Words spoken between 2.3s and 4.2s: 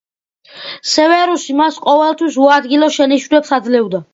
უადგილო შენიშვნებს აძლევდა.